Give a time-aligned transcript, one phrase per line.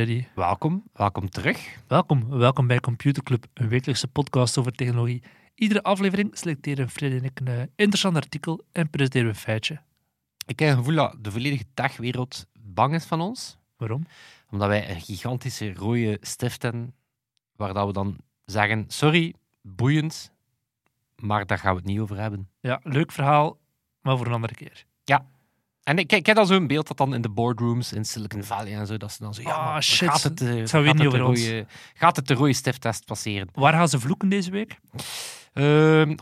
[0.00, 0.82] Freddy, welkom.
[0.92, 1.76] Welkom terug.
[1.86, 2.28] welkom.
[2.28, 5.22] Welkom bij Computer Club, een wekelijkse podcast over technologie.
[5.54, 9.80] Iedere aflevering selecteren Freddy en ik een eh, interessant artikel en presenteren we een feitje.
[10.46, 14.06] Ik heb het gevoel dat de volledige techwereld bang is van ons, Waarom?
[14.50, 16.94] omdat wij een gigantische rode stift hebben,
[17.56, 20.32] waar dat we dan zeggen, sorry, boeiend,
[21.16, 22.48] maar daar gaan we het niet over hebben.
[22.60, 23.58] Ja, leuk verhaal,
[24.02, 24.84] maar voor een andere keer.
[25.82, 28.74] En ik, ik heb dan zo'n beeld dat dan in de boardrooms in Silicon Valley
[28.74, 31.66] en zo, dat ze dan zo, ja, maar shit, gaat het, weer gaat het rode-
[31.94, 33.48] gaat het de rode stifttest passeren?
[33.52, 34.78] Waar gaan ze vloeken deze week?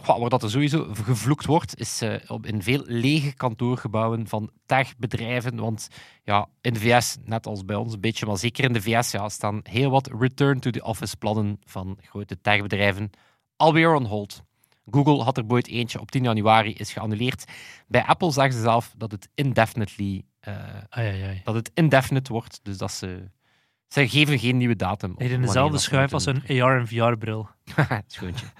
[0.02, 4.50] Goh, waar dat er sowieso gevloekt wordt, is eh, op, in veel lege kantoorgebouwen van
[4.66, 5.56] techbedrijven.
[5.56, 5.88] Want
[6.24, 9.10] ja, in de VS, net als bij ons een beetje, maar zeker in de VS,
[9.10, 13.10] ja, staan heel wat return to the office plannen van grote techbedrijven
[13.56, 14.42] alweer on hold.
[14.90, 17.44] Google had er ooit eentje op 10 januari is geannuleerd.
[17.86, 20.56] Bij Apple zeggen ze zelf dat het indefinitely, Ai,
[20.88, 21.40] ai, ai.
[21.44, 22.60] dat het indefinite wordt.
[22.62, 23.30] Dus dat ze,
[23.88, 25.10] ze geven geen nieuwe datum.
[25.12, 27.48] op in dezelfde schuif als een AR- en VR-bril.
[28.06, 28.46] Schoontje.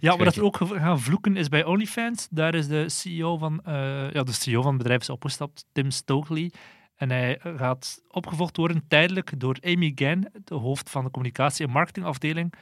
[0.00, 2.28] Ja, maar dat we ook gaan vloeken is bij OnlyFans.
[2.30, 5.90] Daar is de CEO van, eh, ja, de CEO van het bedrijf is opgestapt, Tim
[5.90, 6.52] Stokely.
[6.96, 11.72] En hij gaat opgevolgd worden tijdelijk door Amy Gann, de hoofd van de communicatie- en
[11.72, 12.54] marketingafdeling.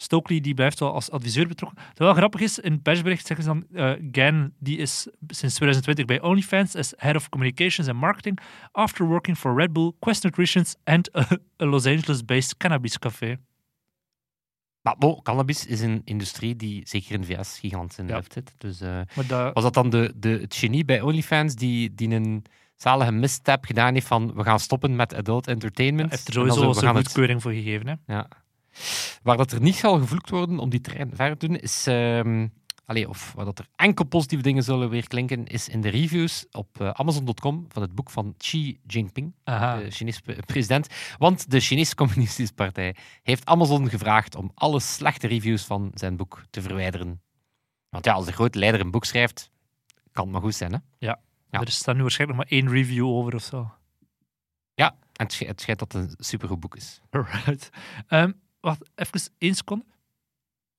[0.00, 1.78] Stokely die blijft wel als adviseur betrokken.
[1.88, 6.04] Wat wel grappig is, in het persbericht zeggen ze dan, Gann die is sinds 2020
[6.04, 8.38] bij OnlyFans as Head of Communications and Marketing,
[8.72, 11.26] after working for Red Bull, Quest Nutritions and a,
[11.62, 13.36] a Los Angeles-based cannabis café.
[14.82, 18.22] Maar bon, cannabis is een industrie die zeker in de VS gigantisch in de Ja.
[18.28, 18.52] zit.
[18.58, 22.44] Dus eh, dat, was dat dan de, de, het genie bij OnlyFans die, die een
[22.76, 26.10] zalige misstap gedaan heeft van we gaan stoppen met adult entertainment?
[26.10, 27.86] heeft er sowieso het- goedkeuring voor gegeven.
[27.86, 27.94] Hè?
[28.14, 28.28] ja.
[29.22, 31.86] Waar dat er niet zal gevloekt worden om die trein verder te doen, is...
[31.86, 32.48] ehm,
[32.84, 36.46] allee, of waar dat er enkel positieve dingen zullen weer klinken, is in de reviews
[36.50, 39.34] op eh, Amazon.com van het boek van Xi Jinping.
[39.44, 39.76] Aha.
[39.76, 40.86] de Chinese pre- president.
[41.18, 46.42] Want de Chinese Communistische Partij heeft Amazon gevraagd om alle slechte reviews van zijn boek
[46.50, 47.20] te verwijderen.
[47.88, 49.50] Want ja, als de grote leider een boek schrijft,
[50.12, 50.72] kan het maar goed zijn.
[50.72, 50.78] Hè?
[50.98, 51.20] Ja.
[51.50, 53.70] Er staat nu waarschijnlijk nog maar één review over of zo.
[54.74, 57.00] Ja, en het, sch- het schijnt dat het een supergoed boek is.
[57.10, 57.70] Alright.
[58.08, 59.84] Ehm, wacht, even één seconde.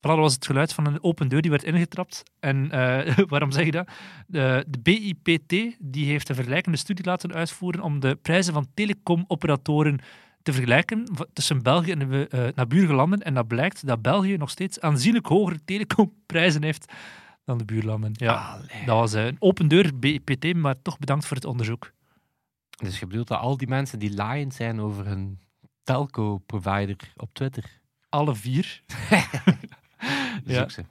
[0.00, 2.22] dat was het geluid van een open deur die werd ingetrapt.
[2.38, 3.88] En eh, waarom zeg je dat?
[4.26, 9.98] De, de BIPT die heeft een vergelijkende studie laten uitvoeren om de prijzen van telecomoperatoren
[10.42, 13.22] te vergelijken tussen België en de eh, naburige landen.
[13.22, 16.92] En dat blijkt dat België nog steeds aanzienlijk hogere telecomprijzen heeft
[17.44, 18.12] dan de buurlanden.
[18.14, 18.86] Ja, Allee.
[18.86, 21.92] dat was een open deur BIPT, maar toch bedankt voor het onderzoek.
[22.76, 25.38] Dus je bedoelt dat al die mensen die laaiend zijn over hun
[25.82, 28.82] telco-provider op Twitter, Alle vier.
[30.44, 30.58] Ja.
[30.58, 30.84] zoek ze.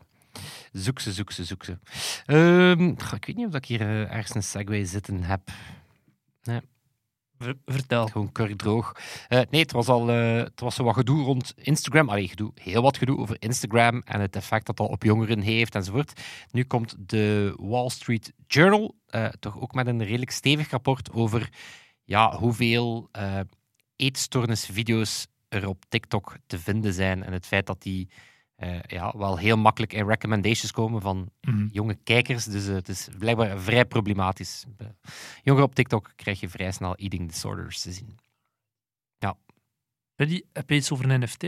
[0.72, 1.78] Zoek ze, zoek ze, zoek ze.
[2.26, 5.42] Ehm, goh, ik weet niet of ik hier eh, ergens een segway zitten heb.
[7.38, 8.08] Ver- vertel.
[8.08, 8.96] Gewoon kurkdroog.
[9.28, 12.10] Eh nee, het was al eh, het was zo wat gedoe rond Instagram.
[12.10, 15.76] Allee, gedoe, heel wat gedoe over Instagram en het effect dat dat op jongeren heeft
[15.76, 16.22] enzovoort.
[16.52, 18.96] Nu komt de Wall Street Journal
[19.40, 21.50] toch ook met een redelijk stevig rapport over
[22.04, 23.10] ja, hoeveel
[24.00, 28.10] eetstoornisvideo's er op TikTok te vinden zijn en het feit dat die
[28.56, 31.68] eh, ja, wel heel makkelijk in recommendations komen van Mhm.
[31.72, 32.46] jonge kijkers.
[32.46, 34.66] Dus eh, het is blijkbaar vrij problematisch.
[35.44, 38.18] Jongeren op TikTok krijg je vrij snel eating disorders te zien.
[40.16, 41.44] Freddy, heb je iets over een NFT?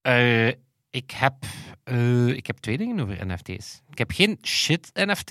[0.00, 0.48] Eh,
[0.90, 1.34] ik, heb,
[2.34, 3.82] ik heb twee dingen over NFT's.
[3.90, 5.30] Ik heb geen shit NFT.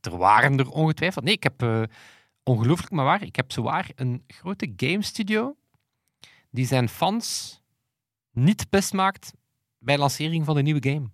[0.00, 1.24] Er waren er ongetwijfeld.
[1.24, 1.88] Nee, ik heb
[2.42, 3.22] ongelooflijk maar waar.
[3.22, 5.56] Ik heb zowaar een grote game studio
[6.50, 7.58] die zijn fans
[8.32, 9.32] niet pist maakt
[9.78, 11.10] bij lancering van de nieuwe game.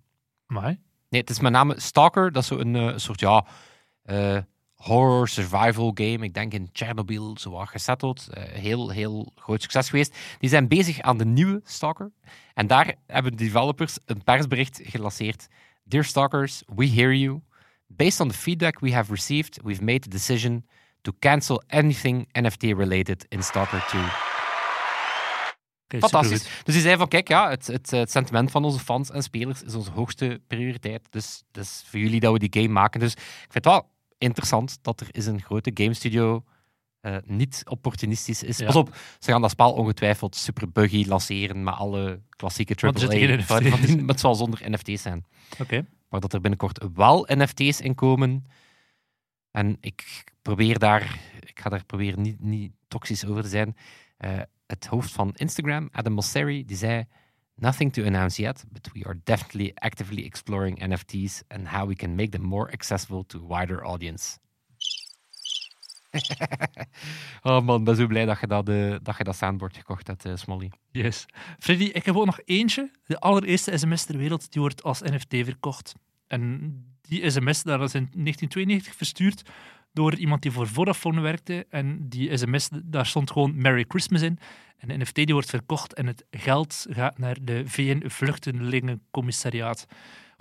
[0.47, 0.77] Maar
[1.09, 2.31] Nee, het is met name Stalker.
[2.31, 3.45] Dat is zo een eh, soort ja,
[4.03, 4.37] eh,
[4.75, 6.25] horror survival game.
[6.25, 8.27] Ik denk in Chernobyl zo wat gesetteld.
[8.27, 10.17] Eh, heel, heel groot succes geweest.
[10.39, 12.11] Die zijn bezig aan de nieuwe Stalker.
[12.53, 15.47] En daar hebben de developers een persbericht gelanceerd.
[15.83, 17.41] Dear Stalkers, we hear you.
[17.87, 20.65] Based on the feedback we have received, we've made the decision
[21.07, 24.01] to cancel anything NFT-related in Stalker 2.
[25.83, 26.43] Oké, Fantastisch.
[26.63, 29.63] Dus die zei van, kijk, ja, het, het, het sentiment van onze fans en spelers
[29.63, 31.07] is onze hoogste prioriteit.
[31.09, 32.99] Dus het is voor jullie dat we die game maken.
[32.99, 33.19] Dus ik
[33.49, 36.43] vind het wel interessant dat er is een grote game studio
[36.99, 38.57] eh, niet opportunistisch is.
[38.57, 38.65] Ja.
[38.65, 42.89] Pas op, ze gaan dat spel ongetwijfeld super buggy lanceren met alle klassieke AAA.
[43.47, 45.25] Maar het zal zonder NFT's zijn.
[45.61, 45.85] Oké.
[46.09, 48.43] Maar dat er binnenkort wel NFT's in komen.
[49.51, 53.75] En ik probeer daar, ik ga daar proberen niet, niet toxisch over te zijn.
[54.17, 57.05] Eh, het hoofd van Instagram, Adam Mosseri, die zei...
[57.59, 62.15] Nothing to announce yet, but we are definitely actively exploring NFTs and how we can
[62.15, 64.37] make them more accessible to a wider audience.
[67.43, 70.25] oh man, ben zo blij dat je dat, eh, dat, je dat soundboard gekocht hebt,
[70.25, 70.71] eh, Smolly.
[70.91, 71.25] Yes.
[71.59, 72.91] Freddy, ik heb ook nog eentje.
[73.05, 75.93] De allereerste sms ter wereld die wordt als NFT verkocht.
[76.27, 76.71] En
[77.01, 79.43] die sms daar is in 1992 verstuurd
[79.97, 81.65] door iemand die voor Vodafone werkte.
[81.69, 84.39] En die sms, daar stond gewoon Merry Christmas in.
[84.77, 89.85] En de NFT die wordt verkocht en het geld gaat naar de VN-vluchtelingencommissariaat.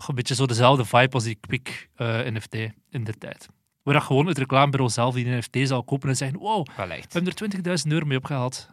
[0.07, 2.55] Een beetje zo dezelfde vibe als die Quick eh, NFT
[2.91, 3.49] in de tijd.
[3.83, 6.67] Waar dat gewoon het reclamebureau zelf die NFT zal kopen en zeggen wow,
[7.09, 8.69] we hebben er 20.000 euro mee opgehaald.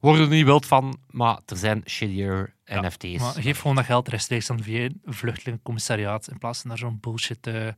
[0.00, 3.18] Worden er niet wild van, maar er zijn shittier Ja, NFT's.
[3.18, 6.98] Maar geef gewoon dat geld rechtstreeks aan via een vluchtelingencommissariaat in plaats van daar zo'n
[7.00, 7.68] bullshit eh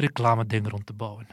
[0.00, 1.26] reclame ding rond te bouwen.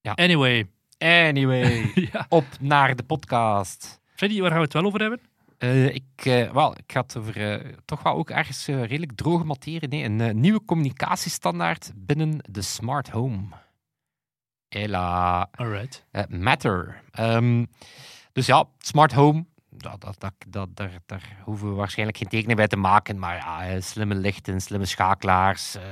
[0.00, 0.12] Ja.
[0.12, 2.26] Anyway, Anyway, ja.
[2.28, 4.00] op naar de podcast.
[4.14, 5.20] Freddy, waar gaan we het wel over hebben?
[5.58, 9.44] Eh, ik, eh, wel, ik ga het over eh, toch wel ook ergens redelijk droge
[9.44, 9.88] materie.
[9.88, 13.42] Nee, een nieuwe communicatiestandaard binnen de smart home.
[14.68, 15.48] Hela.
[15.50, 16.04] Alright.
[16.28, 17.02] Matter.
[17.10, 17.64] Ehm,
[18.32, 19.44] dus ja, smart home.
[19.76, 23.18] Dat, dat, dat, dat, daar, daar hoeven we waarschijnlijk geen tekening bij te maken.
[23.18, 25.82] Maar ja, slimme lichten, slimme schakelaars, eh,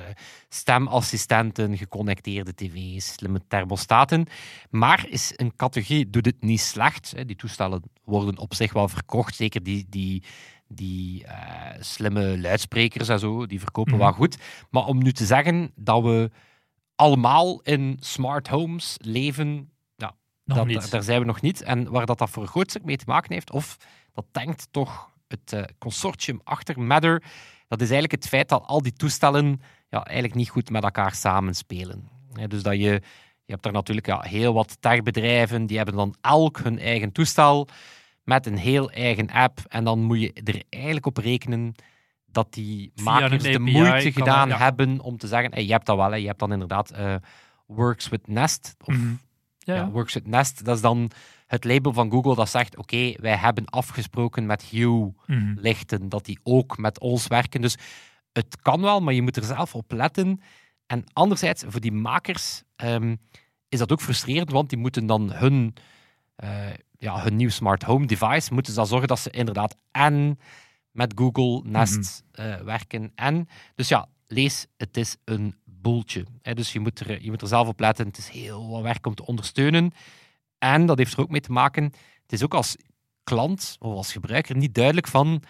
[0.48, 4.26] stemassistenten, geconnecteerde tv's, slimme thermostaten.
[4.70, 7.26] Maar is een categorie, doet het niet slecht.
[7.26, 9.34] Die toestellen worden op zich wel verkocht.
[9.34, 10.22] Zeker die, die,
[10.68, 14.02] die eh, slimme luidsprekers en zo, die verkopen Mhm.
[14.02, 14.36] wel goed.
[14.70, 16.30] Maar om nu te zeggen dat we
[16.96, 19.71] allemaal in smart homes leven,
[20.54, 20.90] dat, niet.
[20.90, 21.62] Daar zijn we nog niet.
[21.62, 23.76] En waar dat, dat voor een groot stuk mee te maken heeft, of
[24.12, 27.22] dat denkt toch het eh, consortium achter Matter,
[27.68, 31.14] dat is eigenlijk het feit dat al die toestellen ja, eigenlijk niet goed met elkaar
[31.14, 32.08] samenspelen.
[32.48, 33.02] Dus dat je,
[33.44, 37.68] je hebt daar natuurlijk ja, heel wat techbedrijven, die hebben dan elk hun eigen toestel
[38.24, 39.60] met een heel eigen app.
[39.68, 41.74] En dan moet je er eigenlijk op rekenen
[42.26, 44.56] dat die Via makers de moeite gedaan ja.
[44.56, 47.14] hebben om te zeggen, hey, je hebt dat wel, hè, je hebt dan inderdaad eh,
[47.66, 49.14] Works with Nest, of Mhm.
[49.64, 49.90] Ja, ja.
[49.90, 51.10] Works with Nest, dat is dan
[51.46, 55.54] het label van Google dat zegt: Oké, wij hebben afgesproken met Hue Mhm.
[55.60, 57.60] lichten dat die ook met ons werken.
[57.60, 57.76] Dus
[58.32, 60.40] het kan wel, maar je moet er zelf op letten.
[60.86, 63.16] En anderzijds, voor die makers ehm,
[63.68, 65.74] is dat ook frustrerend, want die moeten dan hun,
[66.36, 66.50] eh,
[66.98, 70.38] ja, hun nieuw smart home device, moeten ze dan zorgen dat ze inderdaad en
[70.90, 73.12] met Google Nest eh, werken.
[73.14, 76.24] En, dus ja, lees, het is een boeltje.
[76.42, 76.54] Hè?
[76.54, 78.06] Dus je moet, er, je moet er zelf op letten.
[78.06, 79.92] Het is heel wat werk om te ondersteunen.
[80.58, 81.84] En dat heeft er ook mee te maken,
[82.22, 82.76] het is ook als
[83.24, 85.42] klant of als gebruiker niet duidelijk van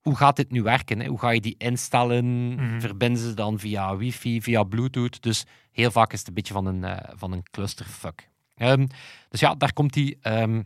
[0.00, 1.00] hoe gaat dit nu werken?
[1.00, 1.06] Hè?
[1.06, 2.54] Hoe ga je die instellen?
[2.54, 2.80] Mhm.
[2.80, 5.22] Verbinden ze dan via wifi, via bluetooth?
[5.22, 8.28] Dus heel vaak is het een beetje van een, eh, van een clusterfuck.
[8.54, 8.86] Ehm,
[9.28, 10.62] dus ja, daar komt die, ehm,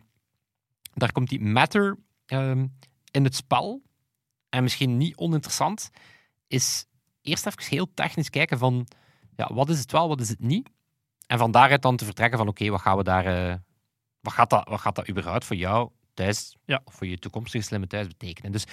[0.94, 2.66] daar komt die matter ehm,
[3.10, 3.82] in het spel.
[4.48, 5.90] En misschien niet oninteressant,
[6.46, 6.86] is
[7.22, 8.86] eerst even heel technisch kijken van
[9.36, 10.70] ja, wat is het wel, wat is het niet?
[11.26, 13.26] En van daaruit dan te vertrekken van oké, wat gaan we daar...
[13.26, 13.54] eh,
[14.20, 16.80] wat, gaat dat, wat gaat dat überhaupt voor jou thuis Ja.
[16.84, 18.52] of voor je toekomstige slimme thuis betekenen?
[18.52, 18.64] Dus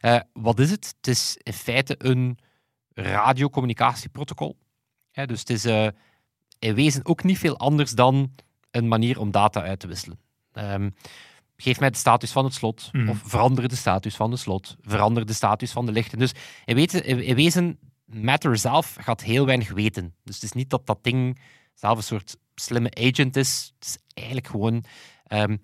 [0.00, 0.94] eh, wat is het?
[0.96, 2.38] Het is in feite een
[2.94, 4.56] radiocommunicatieprotocol.
[5.10, 5.86] Hè, dus het is eh,
[6.58, 8.34] in wezen ook niet veel anders dan
[8.70, 10.18] een manier om data uit te wisselen.
[10.52, 10.90] Ehm,
[11.56, 13.08] geef mij de status van het slot, Mhm.
[13.08, 16.18] of verander de status van het slot, verander de status van de lichten.
[16.18, 16.32] Dus
[16.64, 16.76] in,
[17.24, 17.78] in wezen,
[18.12, 20.14] Matter zelf gaat heel weinig weten.
[20.24, 21.38] Dus het is niet dat dat ding
[21.74, 23.72] zelf een soort slimme agent is.
[23.78, 24.84] Het is eigenlijk gewoon
[25.26, 25.56] ehm,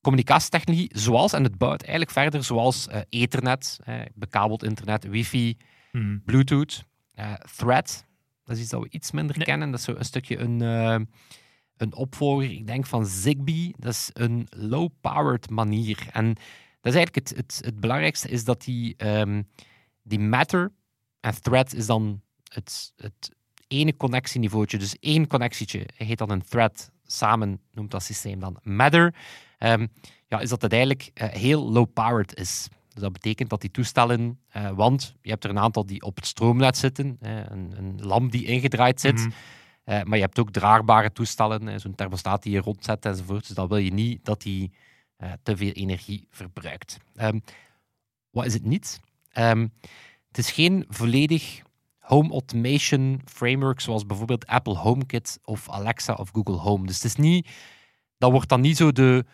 [0.00, 5.56] communicatietechnologie, zoals, en het bouwt eigenlijk verder, zoals eh, Ethernet, eh, bekabeld internet, wifi,
[5.92, 6.18] Mhm.
[6.24, 8.06] Bluetooth, eh, Thread.
[8.44, 9.46] Dat is iets dat we iets minder Nee.
[9.46, 9.70] kennen.
[9.70, 11.00] Dat is zo een stukje een, eh,
[11.76, 13.74] een opvolger, ik denk van Zigbee.
[13.78, 16.06] Dat is een low-powered manier.
[16.12, 16.26] En
[16.80, 19.42] dat is eigenlijk het, het, het belangrijkste, is dat die, ehm,
[20.02, 20.72] die Matter
[21.22, 23.30] en Thread is dan het, het
[23.68, 24.78] ene connectieniveautje.
[24.78, 26.90] Dus één connectietje heet dan een thread.
[27.04, 29.14] Samen noemt dat systeem dan Matter.
[29.58, 29.86] Ehm,
[30.26, 32.68] ja, is dat het eigenlijk eh, heel low-powered is.
[32.88, 36.16] Dus dat betekent dat die toestellen, eh, want je hebt er een aantal die op
[36.16, 39.28] het stroomnet zitten, eh, een, een lamp die ingedraaid zit, Mhm.
[39.84, 43.46] maar je hebt ook draagbare toestellen, zo'n thermostaat die je rondzet enzovoort.
[43.46, 44.72] Dus dan wil je niet dat die
[45.42, 46.98] te veel energie verbruikt.
[47.14, 47.38] Ehm,
[48.30, 49.00] wat is het niet?
[49.28, 49.66] Ehm,
[50.32, 51.62] het is geen volledig
[51.98, 56.86] home automation framework zoals bijvoorbeeld Apple HomeKit of Alexa of Google Home.
[56.86, 57.48] Dus het is niet,
[58.18, 59.24] dat wordt dan niet zo de,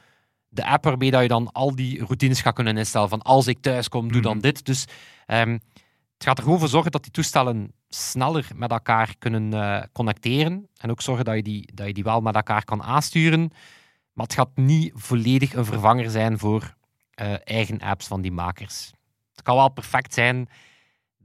[0.49, 3.09] de app waarmee dat je dan al die routines gaat kunnen instellen.
[3.09, 4.43] Van als ik thuis kom, doe dan Mhm.
[4.43, 4.65] dit.
[4.67, 4.85] Dus
[5.27, 5.51] ehm,
[6.15, 10.69] het gaat er gewoon voor zorgen dat die toestellen sneller met elkaar kunnen eh, connecteren.
[10.77, 13.51] En ook zorgen dat je, die, dat je die wel met elkaar kan aansturen.
[14.13, 16.75] Maar het gaat niet volledig een vervanger zijn voor
[17.15, 18.91] eh, eigen apps van die makers.
[19.31, 20.49] Het kan wel perfect zijn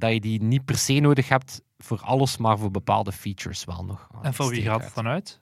[0.04, 3.86] dat je die niet per se nodig hebt voor alles, maar voor bepaalde features wel
[3.86, 4.08] nog.
[4.22, 4.96] En van wie gaat het uit.
[4.96, 5.40] dan uit?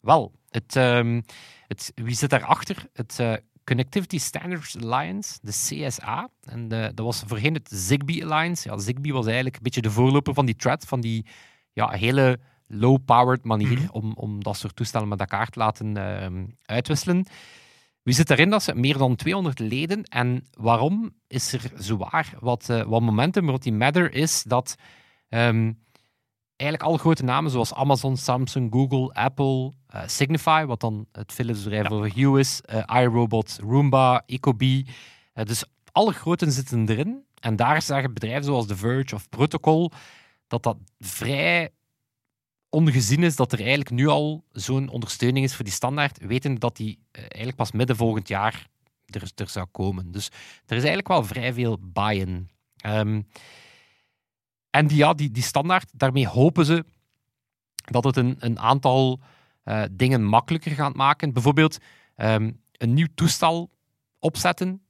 [0.00, 1.20] Wel, het, ehm,
[1.66, 2.86] het, wie zit daarachter?
[2.92, 3.32] Het eh,
[3.64, 6.28] Connectivity Standards Alliance, de CSA.
[6.42, 8.68] En eh, dat was voorheen het Zigbee Alliance.
[8.70, 11.26] Ja, Zigbee was eigenlijk een beetje de voorloper van die thread, van die
[11.72, 13.88] ja, hele low-powered manier Mhm.
[13.92, 17.26] om, om dat soort toestellen met elkaar te laten ehm, uitwisselen.
[18.10, 18.50] Wie zit daarin?
[18.50, 20.02] Dat zijn meer dan 200 leden.
[20.02, 24.74] En waarom is er zowaar wat, eh, wat momentum rond die matter is dat
[25.28, 25.72] ehm,
[26.56, 31.62] eigenlijk alle grote namen zoals Amazon, Samsung, Google, Apple, eh, Signify, wat dan het Philips
[31.62, 31.88] bedrijf Ja.
[31.88, 34.86] voor Hue is, eh, iRobot, Roomba, Ecobee.
[35.32, 37.24] Dus alle groten zitten erin.
[37.40, 39.90] En daar zeggen bedrijven zoals The Verge of Protocol
[40.46, 41.70] dat dat vrij
[42.70, 46.76] ongezien is dat er eigenlijk nu al zo'n ondersteuning is voor die standaard, weten dat
[46.76, 48.68] die eh, eigenlijk pas midden volgend jaar
[49.06, 50.12] er, er zou komen.
[50.12, 50.26] Dus
[50.66, 52.50] er is eigenlijk wel vrij veel buy-in.
[52.76, 53.22] Ehm,
[54.70, 56.84] en die, ja, die, die standaard, daarmee hopen ze
[57.84, 59.20] dat het een, een aantal
[59.62, 61.32] eh, dingen makkelijker gaat maken.
[61.32, 61.78] Bijvoorbeeld
[62.16, 63.70] ehm, een nieuw toestel
[64.18, 64.82] opzetten.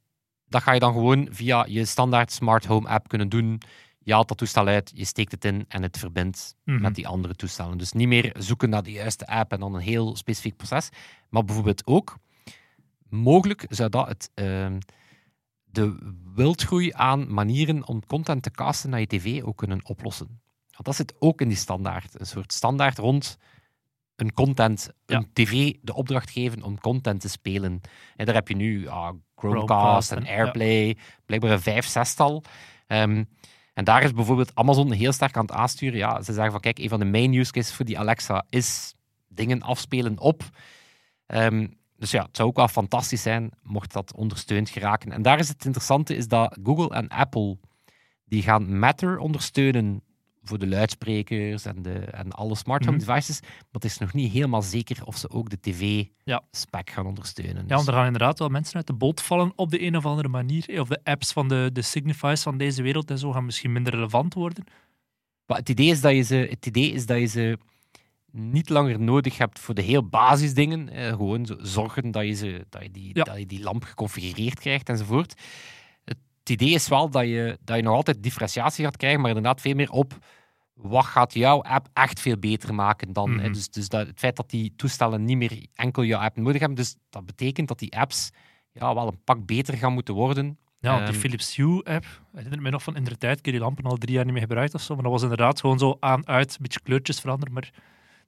[0.46, 3.60] Dat ga je dan gewoon via je standaard smart home app kunnen doen.
[4.10, 6.80] Je haalt dat toestel uit, je steekt het in en het verbindt Mhm.
[6.80, 7.78] met die andere toestellen.
[7.78, 10.88] Dus niet meer zoeken naar de juiste app en dan een heel specifiek proces.
[11.28, 12.16] Maar bijvoorbeeld ook,
[13.08, 14.78] mogelijk zou dat het, ehm,
[15.64, 20.40] de wildgroei aan manieren om content te casten naar je tv ook kunnen oplossen.
[20.70, 22.20] Want dat zit ook in die standaard.
[22.20, 23.36] Een soort standaard rond
[24.16, 27.80] een content, een tv de opdracht geven om content te spelen.
[28.16, 30.30] En daar heb je nu ah, Chromecast Chromecast en ja.
[30.30, 32.42] Airplay, blijkbaar een vijf, zestal.
[32.86, 33.24] Ehm,
[33.80, 35.99] en daar is bijvoorbeeld Amazon heel sterk aan het aansturen.
[35.99, 38.94] Ja, ze zeggen van kijk, een van de main use cases voor die Alexa is
[39.28, 40.42] dingen afspelen op.
[41.26, 45.12] Ehm, dus ja, het zou ook wel fantastisch zijn mocht dat ondersteund geraken.
[45.12, 47.58] En daar is het interessante, is dat Google en Apple
[48.25, 50.02] die gaan Matter ondersteunen
[50.42, 53.06] voor de luidsprekers en, de, en alle smart home Mhm.
[53.06, 53.40] devices.
[53.40, 55.73] Maar het is nog niet helemaal zeker of ze ook de Ja.
[55.73, 57.54] tv-spec gaan ondersteunen.
[57.56, 59.97] Ja, Dus- want er gaan inderdaad wel mensen uit de boot vallen op de een
[59.97, 60.80] of andere manier.
[60.80, 63.94] Of de apps van de, de Signify's van deze wereld en zo gaan misschien minder
[63.94, 64.64] relevant worden.
[65.47, 67.59] Maar het idee is dat je ze, het idee is dat je ze
[68.32, 70.88] niet langer nodig hebt voor de heel basisdingen.
[70.88, 73.23] Eh, gewoon zo zorgen dat je, ze, dat, je die, Ja.
[73.25, 75.35] dat je die lamp geconfigureerd krijgt enzovoort.
[76.40, 79.61] Het idee is wel dat je, dat je nog altijd differentiatie gaat krijgen, maar inderdaad
[79.61, 80.18] veel meer op
[80.75, 83.35] wat gaat jouw app echt veel beter maken dan.
[83.35, 83.52] Mhm.
[83.52, 86.78] Dus, dus dat, het feit dat die toestellen niet meer enkel jouw app nodig hebben,
[86.78, 88.30] dus dat betekent dat die apps
[88.73, 90.59] ja, wel een pak beter gaan moeten worden.
[90.80, 93.44] Ja, want die Ehm, Philips Hue-app, ik herinner me nog van in de tijd, ik
[93.44, 95.61] heb die lampen al drie jaar niet meer gebruikt of zo, maar dat was inderdaad
[95.61, 97.70] gewoon zo aan, uit, een beetje kleurtjes veranderen, maar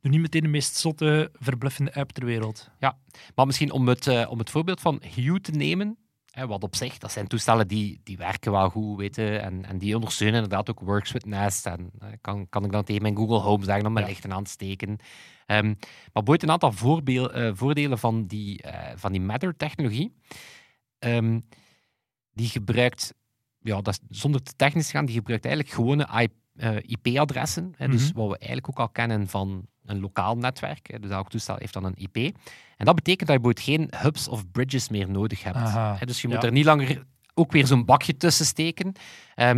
[0.01, 2.71] doe niet meteen de meest zotte, verbluffende app ter wereld.
[3.35, 5.97] Maar misschien om het, eh, om het voorbeeld van Hue te nemen,
[6.33, 9.79] hè, wat op zich, dat zijn toestellen die, die werken wel goed, weten, en, en
[9.79, 11.67] die ondersteunen inderdaad ook Works with Nest.
[11.67, 14.11] En eh, kan, kan ik dan tegen mijn Google Home zeggen om mijn Ja.
[14.13, 14.97] lichten aan te steken.
[15.47, 15.75] Ehm,
[16.13, 20.15] maar boeit een aantal voorbeel, eh, voordelen van die, eh, van die Matter-technologie.
[20.99, 21.41] Ehm,
[22.33, 23.15] die gebruikt,
[23.61, 26.07] ja, dat zonder te technisch te gaan, die gebruikt eigenlijk gewone
[26.57, 27.75] Eh, IP-adressen.
[27.79, 28.19] Dus Mhm.
[28.19, 30.91] wat we eigenlijk ook al kennen van een lokaal netwerk.
[30.91, 32.17] hè, Dus elk toestel heeft dan een IP.
[32.77, 35.59] En dat betekent dat je bijvoorbeeld geen hubs of bridges meer nodig hebt.
[35.99, 36.47] Hè, Dus je moet ja.
[36.47, 37.05] er niet langer
[37.35, 38.93] ook weer zo'n bakje tussen steken.
[39.35, 39.57] Ehm,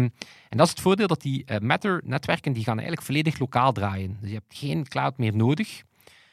[0.49, 4.17] en dat is het voordeel dat die eh, Matter-netwerken die gaan eigenlijk volledig lokaal draaien.
[4.21, 5.83] Dus je hebt geen cloud meer nodig.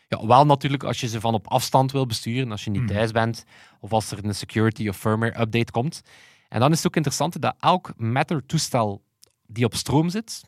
[0.08, 2.90] Ja, wel natuurlijk als je ze van op afstand wil besturen, als je niet Hmm.
[2.90, 3.44] thuis bent,
[3.80, 6.02] of als er een security of firmware update komt.
[6.50, 9.04] En dan is het ook interessant dat elk Matter-toestel
[9.48, 10.42] die op stroom zit,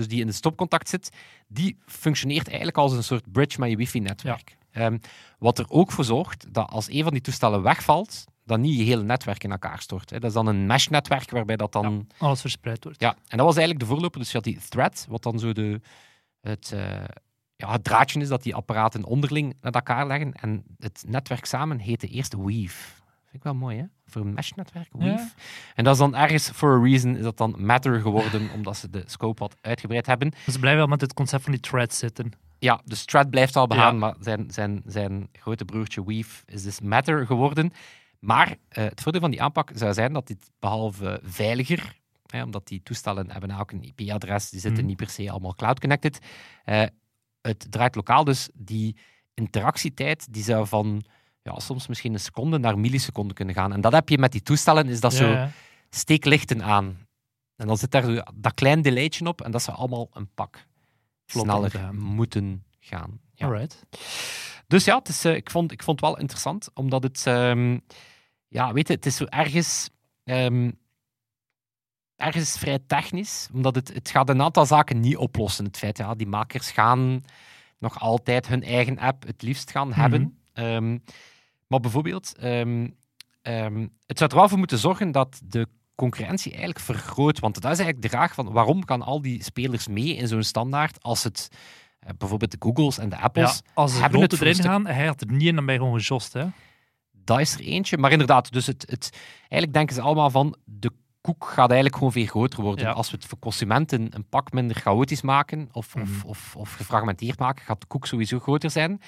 [0.00, 1.10] dus die in de stopcontact zit,
[1.48, 4.56] die functioneert eigenlijk als een soort bridge met je wifi-netwerk.
[4.70, 4.98] Ehm,
[5.38, 8.84] wat er ook voor zorgt dat als een van die toestellen wegvalt, dan niet je
[8.84, 10.10] hele netwerk in elkaar stort.
[10.10, 10.18] Hè.
[10.18, 12.06] Dat is dan een mesh-netwerk waarbij dat dan...
[12.18, 13.00] Alles verspreid wordt.
[13.00, 14.20] Ja, en dat was eigenlijk de voorloper.
[14.20, 15.80] Dus je had die thread, wat dan zo de,
[16.40, 17.04] het, eh,
[17.56, 20.32] ja, het draadje is dat die apparaten onderling naar elkaar leggen.
[20.32, 22.84] En het netwerk samen heette eerst Weave.
[23.24, 23.84] Vind ik wel mooi, hè?
[24.10, 25.22] Voor een mesh-netwerk, Weave.
[25.22, 25.30] Ja.
[25.74, 28.90] En dat is dan ergens, for a reason, is dat dan Matter geworden, omdat ze
[28.90, 30.32] de scope wat uitgebreid hebben.
[30.44, 32.32] Dus blijven wel met het concept van die threads zitten.
[32.58, 33.98] Ja, dus Thread blijft al behaan, Ja.
[33.98, 37.72] maar zijn, zijn, zijn grote broertje Weave is dus Matter geworden.
[38.18, 42.66] Maar eh, het voordeel van die aanpak zou zijn dat dit behalve veiliger, hè, omdat
[42.68, 44.86] die toestellen hebben ook een IP-adres, die zitten Mhm.
[44.88, 46.18] niet per se allemaal cloud-connected,
[46.64, 46.82] eh,
[47.40, 48.96] het draait lokaal, dus die
[49.34, 51.04] interactietijd die zou van
[51.52, 53.72] ja, soms misschien een seconde naar milliseconden kunnen gaan.
[53.72, 55.52] En dat heb je met die toestellen, is dat Ja, zo
[55.90, 57.06] steeklichten aan.
[57.56, 60.66] En dan zit daar dat klein delaytje op en dat zou allemaal een pak
[61.26, 61.96] sneller gaan.
[61.98, 63.20] moeten gaan.
[63.34, 63.46] Ja.
[63.46, 63.82] Alright.
[64.66, 67.26] Dus ja, het is, eh, ik, vond, ik vond het wel interessant, omdat het...
[67.26, 67.78] ehm,
[68.48, 69.90] ja, weet je, het is zo ergens...
[70.24, 70.70] ehm,
[72.16, 75.64] ergens vrij technisch, omdat het, het gaat een aantal zaken niet oplossen.
[75.64, 77.24] Het feit, ja, die makers gaan
[77.78, 80.38] nog altijd hun eigen app het liefst gaan hebben.
[80.52, 80.98] Ehm,
[81.70, 82.88] maar bijvoorbeeld, ehm,
[83.42, 87.38] ehm, het zou er wel voor moeten zorgen dat de concurrentie eigenlijk vergroot.
[87.38, 90.42] Want dat is eigenlijk de vraag van waarom kan al die spelers mee in zo'n
[90.42, 91.48] standaard als het
[92.00, 95.06] eh, bijvoorbeeld de Googles en de Ja, Apples als de hebben het erin gaan, hij
[95.06, 96.32] had er niet in, dan je gewoon gejost.
[96.32, 96.46] Hè?
[97.12, 97.98] Dat is er eentje.
[97.98, 102.12] Maar inderdaad, dus het, het, eigenlijk denken ze allemaal van de koek gaat eigenlijk gewoon
[102.12, 102.84] veel groter worden.
[102.84, 102.92] Ja.
[102.92, 106.26] Als we het voor consumenten een pak minder chaotisch maken of, of, Mhm.
[106.26, 109.00] of, of gefragmenteerd maken, gaat de koek sowieso groter zijn.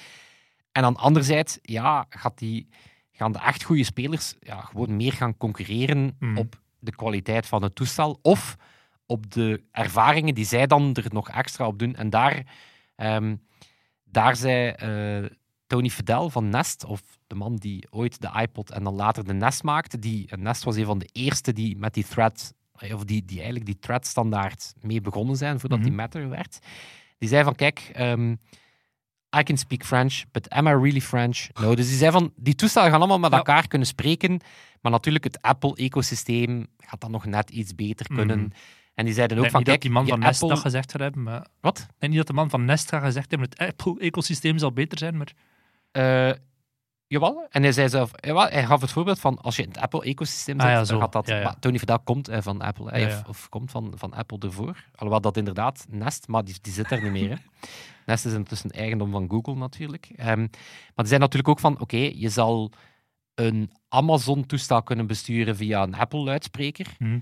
[0.73, 2.67] En dan anderzijds, ja, gaat die,
[3.11, 6.37] gaan de echt goede spelers ja, gewoon meer gaan concurreren Mhm.
[6.37, 8.55] op de kwaliteit van het toestel of
[9.05, 11.95] op de ervaringen die zij dan er nog extra op doen.
[11.95, 12.43] En daar,
[12.95, 13.35] ehm,
[14.03, 15.29] daar zei eh,
[15.67, 19.33] Tony Fidel van Nest, of de man die ooit de iPod en dan later de
[19.33, 22.93] Nest maakte, die, en Nest was een van de eerste die met die thread, eh,
[22.95, 25.97] of die, die eigenlijk die thread standaard mee begonnen zijn, voordat die Mhm.
[25.99, 26.59] Matter werd.
[27.17, 28.35] Die zei van, kijk, ehm,
[29.39, 31.47] I can speak French, but am I really French?
[31.61, 31.75] No.
[31.75, 33.37] Dus die zei van, die toestellen gaan allemaal met Ja.
[33.37, 34.39] elkaar kunnen spreken,
[34.81, 38.39] maar natuurlijk het Apple-ecosysteem gaat dan nog net iets beter kunnen.
[38.39, 38.49] Mhm.
[38.93, 40.55] En die zeiden ook van, niet dat kijk, die man van Nest Apple...
[40.55, 41.23] dat gezegd gaat hebben.
[41.23, 41.47] Maar...
[41.61, 41.77] Wat?
[41.77, 45.17] Denk niet dat de man van Nest gaat gezegd hebben, het Apple-ecosysteem zal beter zijn,
[45.17, 45.31] maar
[45.91, 46.31] Eh,
[47.13, 47.47] jawel.
[47.49, 50.59] En hij zei zelf, jawel, hij gaf het voorbeeld van als je in het Apple-ecosysteem
[50.59, 51.27] zit, Ah ja, dan gaat dat.
[51.27, 51.43] Ja, ja.
[51.43, 54.83] maar Tony Fidel komt eh, van Apple, eh, Of, komt van, van Apple ervoor.
[54.91, 57.29] Alhoewel dat inderdaad Nest, maar die, die zit er niet meer.
[57.29, 57.35] Hè.
[58.05, 60.11] Nest is intussen eigendom van Google natuurlijk.
[60.15, 60.49] Ehm, maar
[60.95, 62.71] die zijn natuurlijk ook van, oké, je zal
[63.35, 66.87] een Amazon-toestel kunnen besturen via een Apple-luidspreker.
[66.97, 67.19] Hm.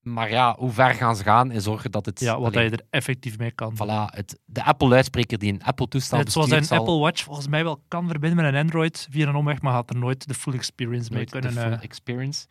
[0.00, 2.20] Maar ja, hoe ver gaan ze gaan en zorgen dat het...
[2.20, 3.74] ja, wat allee, je er effectief mee kan.
[3.74, 6.86] Voilà, het, de Apple-luidspreker die een Apple-toestel Net zoals bestuurt, een zal...
[6.86, 9.90] Apple Watch volgens mij wel kan verbinden met een Android via een omweg, maar gaat
[9.90, 11.62] er nooit de full experience mee nooit de kunnen.
[11.62, 12.46] full eh, experience.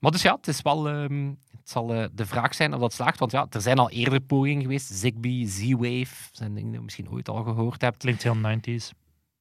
[0.00, 0.88] Maar dus ja, het is wel...
[0.88, 3.18] ehm, het zal eh, de vraag zijn of dat slaagt.
[3.18, 4.92] Want ja, er zijn al eerder pogingen geweest.
[4.92, 7.96] Zigbee, Z-Wave, zijn dingen die je misschien ooit al gehoord hebt.
[7.96, 8.90] klinkt heel 90s.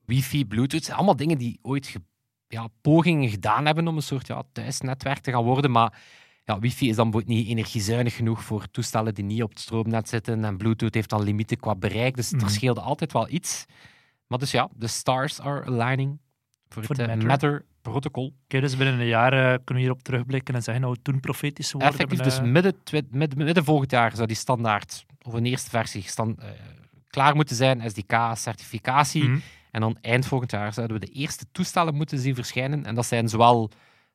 [0.06, 1.96] Wifi, Bluetooth, zijn allemaal dingen die ooit
[2.48, 5.72] ja, pogingen gedaan hebben om een soort ja, thuisnetwerk te gaan worden.
[5.72, 6.02] Maar
[6.44, 10.10] ja, wifi is dan bijvoorbeeld niet energiezuinig genoeg voor toestellen die niet op het stroomnet
[10.10, 10.46] zitten.
[10.46, 12.16] En Bluetooth heeft dan limieten qua bereik.
[12.16, 12.44] Dus Mhm.
[12.44, 13.66] er scheelde altijd wel iets.
[14.28, 16.20] Maar dus ja, de stars are aligning
[16.70, 17.28] voor, Voor het eh, Matter.
[17.28, 18.34] Matter-protocol.
[18.44, 21.78] Oké, dus binnen een jaar eh, kunnen we hierop terugblikken en zeggen, nou, toen profetische
[21.78, 21.94] woorden.
[21.94, 25.46] Effectief, hebben, dus eh, midden, twi- midden, midden volgend jaar zou die standaard, of een
[25.46, 26.42] eerste versie, stand,
[27.08, 27.82] klaar moeten zijn.
[27.90, 29.24] SDK-certificatie.
[29.24, 29.40] mhm.
[29.72, 32.86] En dan eind volgend jaar zouden we de eerste toestellen moeten zien verschijnen.
[32.86, 33.70] En dat zijn zowel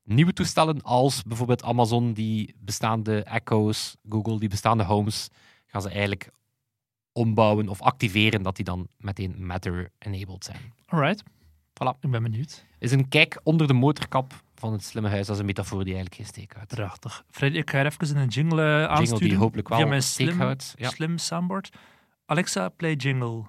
[0.06, 5.28] nieuwe toestellen als bijvoorbeeld Amazon, die bestaande Echo's, Google, die bestaande Homes,
[5.66, 6.30] gaan ze eigenlijk
[7.12, 10.72] ombouwen of activeren dat die dan meteen Matter-enabled zijn.
[10.86, 11.22] Alright.
[11.76, 12.00] Voilà.
[12.00, 12.64] Ik ben benieuwd.
[12.78, 15.26] Is een kijk onder de motorkap van het slimme huis.
[15.26, 16.74] Dat is een metafoor die eigenlijk geen steek houdt.
[16.74, 17.24] Prachtig.
[17.30, 20.26] Freddy, ik ga er even een jingle eh, Jingle die hopelijk wel via mijn steek
[20.26, 20.74] slim, houdt.
[20.76, 20.88] Ja.
[20.88, 21.70] slim soundboard.
[22.26, 23.44] Alexa, play jingle.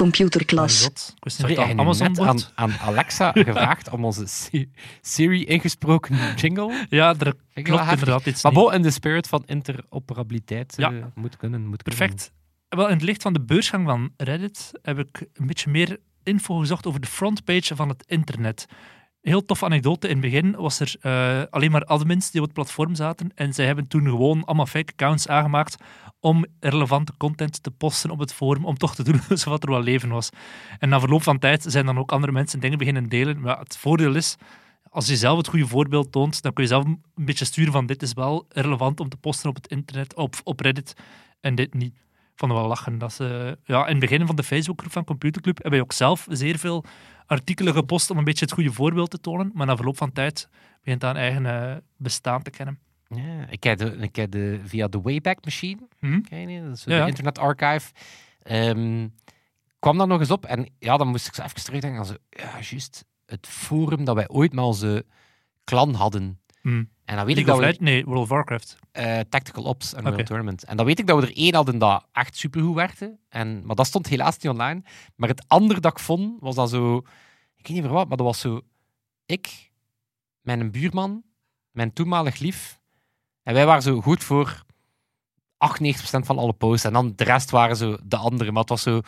[0.00, 0.80] Computerklas.
[0.80, 1.12] Mijn god.
[1.16, 4.04] Ik wist Sorry, niet heb dat je dat nu net Amazon aan, Alexa gevraagd om
[4.04, 6.86] onze Si- Siri ingesproken jingle?
[6.88, 10.92] Ja, er klopt inderdaad iets Maar bo, in de spirit van interoperabiliteit Ja.
[10.92, 11.66] eh, moet kunnen.
[11.66, 11.98] Moet kunnen.
[11.98, 12.32] Perfect.
[12.68, 16.58] Wel, in het licht van de beursgang van Reddit heb ik een beetje meer info
[16.58, 18.66] gezocht over de frontpage van het internet.
[19.20, 20.08] Heel toffe anekdote.
[20.08, 23.30] In het begin was er eh, alleen maar admins die op het platform zaten.
[23.34, 25.76] En zij hebben toen gewoon allemaal fake accounts aangemaakt
[26.20, 29.82] om relevante content te posten op het forum, om toch te doen alsof er wel
[29.82, 30.30] leven was.
[30.78, 33.40] En na verloop van tijd zijn dan ook andere mensen dingen beginnen delen.
[33.40, 34.36] Maar het voordeel is,
[34.90, 37.86] als je zelf het goede voorbeeld toont, dan kun je zelf een beetje sturen van
[37.86, 40.94] dit is wel relevant om te posten op het internet, op, op Reddit,
[41.40, 41.94] en dit niet.
[42.34, 42.98] Het wel lachen.
[42.98, 43.16] Dat
[43.64, 46.84] ja, in het begin van de Facebookgroep van Computerclub hebben we ook zelf zeer veel
[47.30, 49.50] artikelen gepost om een beetje het goede voorbeeld te tonen.
[49.54, 50.48] Maar na verloop van tijd
[50.82, 52.78] begint dat een eigen eh, bestaan te kennen.
[53.08, 56.20] Ja, ik heb, de, ik heb de, via de Wayback Machine, Hm?
[56.20, 56.62] ken je die?
[56.62, 57.06] Dat is Ja.
[57.06, 57.92] Internet Archive.
[58.42, 59.08] ehm,
[59.78, 60.44] kwam daar nog eens op.
[60.44, 64.28] En ja, dan moest ik zo even terugdenken zo, ja, juist het forum dat wij
[64.28, 65.06] ooit met onze
[65.64, 66.40] clan hadden.
[66.60, 66.84] Hm.
[67.10, 67.76] En dan weet ik dat we...
[67.78, 68.76] Nee, World of Warcraft.
[68.92, 70.10] eh, Tactical Ops en Oké.
[70.10, 70.64] Real Tournament.
[70.64, 73.18] En dan weet ik dat we er één hadden dat echt supergoed werkte.
[73.28, 74.82] En, maar dat stond helaas niet online.
[75.16, 76.96] Maar het andere dat ik vond, was dat zo...
[77.56, 78.60] Ik weet niet meer wat, maar dat was zo...
[79.26, 79.70] Ik,
[80.40, 81.22] mijn buurman,
[81.70, 82.80] mijn toenmalig lief...
[83.42, 84.68] En wij waren zo goed voor 98%
[86.10, 86.84] van alle posts.
[86.84, 88.52] En dan de rest waren zo de anderen.
[88.52, 89.00] Maar het was zo...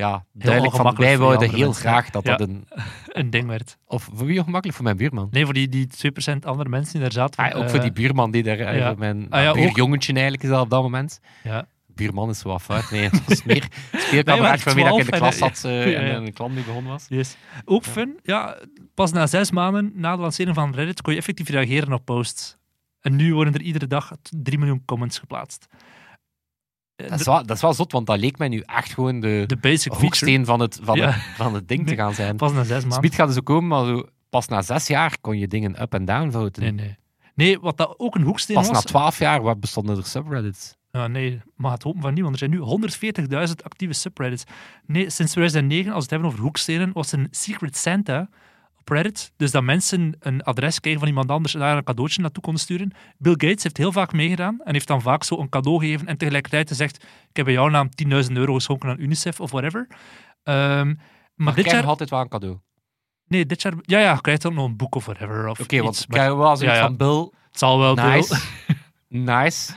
[0.00, 2.36] Ja, duidelijk van, wij die andere heel mensen, graag dat ja.
[2.36, 2.66] dat een...
[3.12, 3.78] Een ding werd.
[3.86, 4.76] Of voor wie ongemakkelijk?
[4.76, 5.28] Voor mijn buurman.
[5.30, 7.44] Nee, voor die, die 2% andere mensen die daar zaten.
[7.44, 8.58] Ah, ook eh, voor die buurman die daar...
[8.58, 8.94] eh, ja.
[8.98, 11.20] mijn Ah, ja, buurjongetje eigenlijk is dat op dat moment.
[11.42, 11.66] Ja.
[11.86, 12.90] buurman is zo wat fout.
[12.90, 15.70] Nee, het was meer speelkameraad waren van wie dat ik in de 12 klas zat
[15.70, 17.06] eh, en een klant mee begonnen was.
[17.08, 17.36] Yes.
[17.64, 18.56] Ook fun, ja,
[18.94, 22.56] pas na zes maanden na de lancering van Reddit kon je effectief reageren op posts.
[23.00, 25.66] En nu worden er iedere dag 3 miljoen comments geplaatst.
[27.08, 29.44] Dat is, wel, dat is wel zot, want dat leek mij nu echt gewoon de,
[29.46, 31.10] de basic hoeksteen van het, van, Ja.
[31.10, 32.36] het, van het ding te gaan zijn.
[32.36, 32.92] pas na zes maanden.
[32.92, 35.94] Speed gaat er zo komen, maar zo, pas na zes jaar kon je dingen up
[35.94, 36.62] en down voten.
[36.62, 36.98] Nee, nee.
[37.34, 38.84] Nee, wat dat ook een hoeksteen Pas na was...
[38.84, 40.74] twaalf jaar wat bestonden er subreddits.
[40.92, 44.44] Ja, nee, maar het hopen van niet, want er zijn nu 140.000 actieve subreddits.
[44.86, 48.28] Nee, sinds 2009, als we het hebben over hoekstenen, was een Secret Santa
[49.36, 52.62] Dus dat mensen een adres kregen van iemand anders en daar een cadeautje naartoe konden
[52.62, 52.92] sturen.
[53.18, 56.16] Bill Gates heeft heel vaak meegedaan en heeft dan vaak zo een cadeau gegeven en
[56.16, 56.96] tegelijkertijd gezegd
[57.28, 59.86] ik heb bij jouw naam 10.000 euro geschonken aan UNICEF of whatever.
[60.42, 60.94] Ehm,
[61.34, 61.84] maar dit jaar...
[61.84, 62.54] altijd wel een cadeau.
[62.54, 62.64] Oké,
[63.26, 63.72] Nee, dit jaar...
[63.80, 65.48] Ja, ja, je krijgt dan nog een boek of whatever.
[65.48, 66.80] Of want ik krijg wel ja, ja.
[66.80, 68.04] van Bill, Het zal wel, Bill.
[68.04, 68.40] nice.
[69.08, 69.72] nice.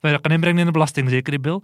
[0.00, 1.60] Maar dat kan inbrengen in de belasting, zeker, Bill.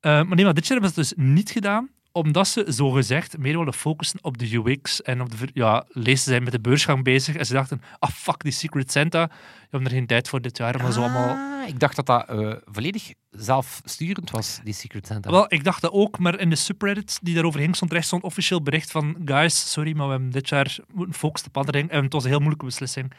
[0.00, 3.38] Eh, maar nee, maar dit jaar hebben ze het dus niet gedaan, omdat ze zogezegd
[3.38, 5.48] meer wilden focussen op de UX en op de...
[5.52, 9.26] Ja, lezen zijn met de beursgang bezig en ze dachten, ah, fuck, die Secret Santa.
[9.26, 11.28] We hebben er geen tijd voor dit jaar, maar zo allemaal...
[11.28, 15.30] Ah, ik dacht dat dat eh, volledig zelfsturend was, die Secret Santa.
[15.30, 18.22] Wel, ik dacht dat ook, maar in de subreddit die daarover ging, stond recht zo'n
[18.22, 21.92] officieel bericht van guys, sorry, maar we hebben dit jaar moeten focussen op andere dingen
[21.92, 23.12] en het was een heel moeilijke beslissing.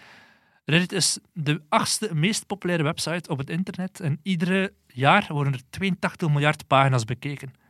[0.65, 5.61] Reddit is de achtste meest populaire website op het internet en iedere jaar worden er
[5.69, 7.63] 82 miljard pagina's bekeken.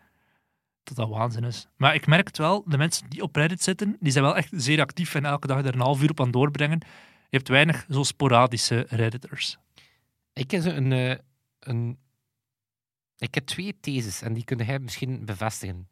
[0.86, 1.67] Dat dat waanzin is.
[1.78, 4.50] Maar ik merk het wel, de mensen die op Reddit zitten, die zijn wel echt
[4.52, 6.80] zeer actief en elke dag er een half uur op aan doorbrengen.
[7.30, 9.58] Je hebt weinig zo sporadische Redditors.
[10.34, 11.15] Ik heb zo een, eh,
[11.60, 11.98] een...
[13.17, 15.88] Ik heb twee theses en die kunnen jij misschien bevestigen.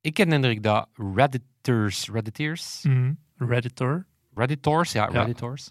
[0.00, 3.12] Ik heb de indruk dat Redditors, Redditors, Mhm.
[3.36, 4.06] Redditor.
[4.34, 5.18] Redditors, ja, Ja.
[5.18, 5.70] Redditors,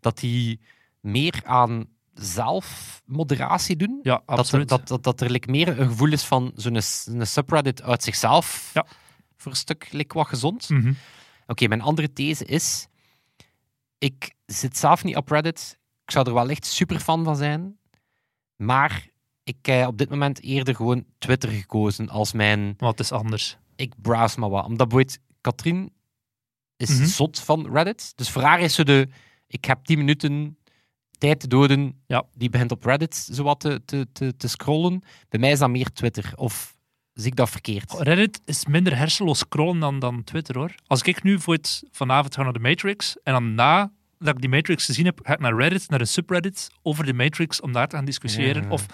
[0.00, 0.60] dat die
[1.00, 1.86] meer aan
[2.20, 3.98] zelfmoderatie doen.
[4.02, 4.68] Ja, Dat er, absoluut.
[4.68, 6.80] dat, dat, dat er like, meer een gevoel is van zo'n
[7.26, 8.70] subreddit uit zichzelf.
[8.74, 8.86] Ja.
[9.36, 10.68] Voor een stuk like, wat gezond.
[10.68, 10.92] Mhm.
[11.46, 12.86] Oké, mijn andere these is...
[13.98, 15.78] Ik zit zelf niet op Reddit.
[16.04, 17.78] Ik zou er wel echt super fan van zijn.
[18.56, 19.06] Maar
[19.44, 22.74] ik heb op dit moment eerder gewoon Twitter gekozen als mijn...
[22.78, 23.56] Het is anders.
[23.76, 24.64] Ik browse maar wat.
[24.64, 25.92] Omdat bijvoorbeeld Katrien
[26.76, 27.04] is Mhm.
[27.06, 28.12] zot van Reddit.
[28.16, 29.08] Dus voor haar is ze de...
[29.46, 30.57] Ik heb 10 minuten
[31.18, 32.02] tijd te doden.
[32.06, 32.24] Ja.
[32.34, 35.02] Die begint op Reddit zowat te, te, te, te scrollen.
[35.28, 36.32] Bij mij is dat meer Twitter.
[36.36, 36.76] Of
[37.14, 37.92] zie ik dat verkeerd?
[37.92, 40.74] Reddit is minder hersenloos scrollen dan, dan Twitter hoor.
[40.86, 44.40] Als ik nu voor het vanavond ga naar de Matrix en dan na dat ik
[44.40, 47.72] die Matrix gezien heb, ga ik naar Reddit, naar de subreddit over de Matrix om
[47.72, 48.68] daar te gaan discussiëren Ja.
[48.68, 48.86] of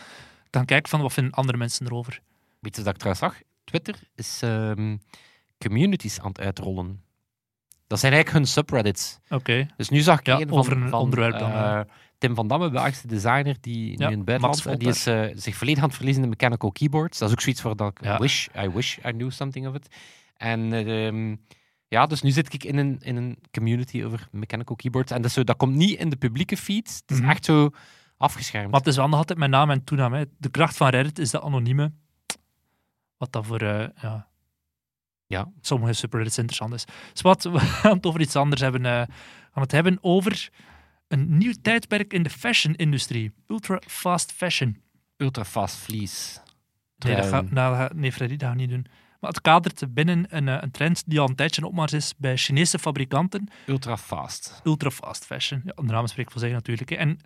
[0.51, 2.21] dan kijken van wat vinden andere mensen erover.
[2.61, 3.43] Weet je wat ik trouwens zag?
[3.65, 4.97] Twitter is ehm,
[5.59, 7.03] communities aan het uitrollen.
[7.95, 9.19] Dat zijn eigenlijk hun subreddits.
[9.29, 9.67] Oké.
[9.77, 11.87] Dus nu zag ik Ja, een van, over een van, onderwerp dan, ja.
[12.19, 15.57] Tim van Damme, Belgische designer, die Ja, nu in Max en die is eh, zich
[15.57, 17.19] volledig aan het verliezen in mechanical keyboards.
[17.19, 18.19] Dat is ook zoiets waar dat ik Ja.
[18.19, 19.97] wish, I wish I knew something of it.
[20.37, 21.37] En ehm,
[21.89, 25.13] ja, dus nu zit ik in een, in een community over mechanical keyboards.
[25.13, 26.89] En dat, zo, dat komt niet in de publieke feed.
[27.07, 27.31] Het is Mhm.
[27.31, 27.71] echt zo
[28.17, 28.71] afgeschermd.
[28.71, 30.13] Maar het is wel nog altijd mijn naam en toenaam.
[30.13, 30.25] Hè.
[30.39, 31.93] De kracht van Reddit is de anonieme.
[33.17, 34.29] Wat dat voor eh, ja,
[35.27, 35.49] Ja.
[35.61, 36.85] sommige subreddits interessant is.
[37.13, 38.83] Dus wat, we gaan het over iets anders hebben.
[38.83, 39.07] we
[39.53, 40.51] gaan het hebben over
[41.09, 43.33] een nieuw tijdperk in de fashion-industrie.
[43.49, 44.83] Ultra fast fashion.
[45.17, 46.41] Ultra fast fleece.
[46.99, 48.87] Nee, dat gaat, nou, nee, Freddy, dat gaan we niet doen.
[49.21, 52.37] Maar het kadert binnen een, eh, een trend die al een tijdje opmars is bij
[52.37, 53.49] Chinese fabrikanten.
[53.67, 54.61] Ultra fast.
[54.65, 55.63] Ultra fast fashion.
[55.65, 56.91] Ja, de naam spreekt voor zich natuurlijk.
[56.91, 56.97] hè.
[56.97, 57.19] En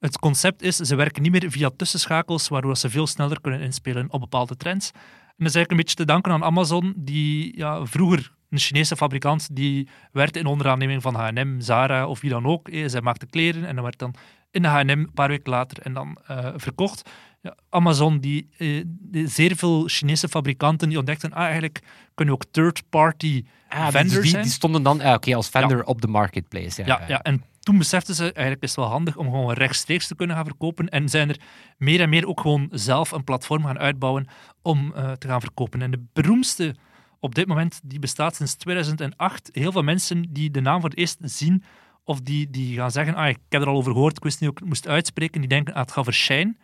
[0.00, 4.12] het concept is, ze werken niet meer via tussenschakels, waardoor ze veel sneller kunnen inspelen
[4.12, 4.90] op bepaalde trends.
[5.36, 8.96] En dat is eigenlijk een beetje te danken aan Amazon, die ja, vroeger een Chinese
[8.96, 12.68] fabrikant, die werkte in onderaanneming van H&M, Zara of wie dan ook.
[12.68, 14.14] Eh, Zij maakte kleren en dat werd dan
[14.50, 17.10] in de H&M een paar weken later en dan eh, verkocht.
[17.40, 21.80] Ja, Amazon, die, eh, die- zeer veel Chinese fabrikanten, die ontdekten, ah, eigenlijk
[22.14, 24.42] kunnen ook third-party Ah, dus vendors die, zijn.
[24.42, 26.82] die stonden dan ah, oké, als vendor op de marketplace.
[26.84, 30.06] Ja, Ja, ja, en toen beseften ze, eigenlijk is het wel handig om gewoon rechtstreeks
[30.06, 30.88] te kunnen gaan verkopen.
[30.88, 31.40] En zijn er
[31.78, 34.26] meer en meer ook gewoon zelf een platform gaan uitbouwen
[34.62, 35.82] om eh, te gaan verkopen.
[35.82, 36.74] En de beroemdste
[37.20, 39.48] op dit moment, die bestaat sinds 2008.
[39.52, 41.64] Heel veel mensen die de naam voor het eerst zien,
[42.04, 44.48] of die, die gaan zeggen, ah, ik heb er al over gehoord, ik wist niet
[44.48, 46.56] hoe ik het moest uitspreken, die denken, ah, het gaat over Shine.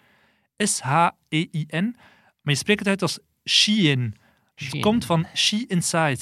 [0.57, 1.97] S-H-E-I-N.
[2.43, 4.15] Maar je spreekt het uit als Shein.
[4.55, 6.21] Het komt van She Inside.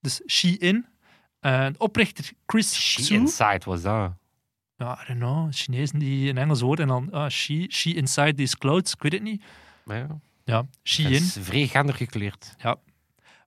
[0.00, 0.86] Dus Shein.
[1.40, 3.14] De oprichter Chris She.
[3.14, 4.12] Inside was dat.
[4.76, 5.46] Ja, I don't know.
[5.50, 8.92] Chinezen die een Engels woord en dan ah, she, she inside these clothes.
[8.92, 9.42] Ik weet het niet.
[9.84, 10.06] Ja, Ja,
[10.44, 11.12] dat Shein.
[11.12, 12.54] is vrij gendergekleurd.